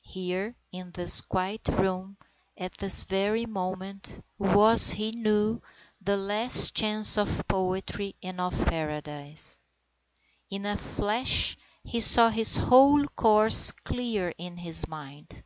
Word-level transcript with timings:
Here 0.00 0.56
in 0.72 0.92
this 0.92 1.20
quiet 1.20 1.68
room, 1.68 2.16
at 2.56 2.72
this 2.78 3.04
very 3.04 3.44
moment, 3.44 4.24
was, 4.38 4.92
he 4.92 5.10
knew, 5.10 5.60
the 6.00 6.16
last 6.16 6.72
chance 6.74 7.18
of 7.18 7.46
poetry 7.46 8.14
and 8.22 8.40
of 8.40 8.64
paradise. 8.64 9.58
In 10.48 10.64
a 10.64 10.78
flash 10.78 11.58
he 11.82 12.00
saw 12.00 12.30
his 12.30 12.56
whole 12.56 13.04
course 13.08 13.72
clear 13.72 14.32
in 14.38 14.56
his 14.56 14.88
mind. 14.88 15.44